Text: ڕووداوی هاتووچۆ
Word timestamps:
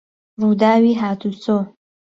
ڕووداوی 0.39 0.91
هاتووچۆ 1.01 1.57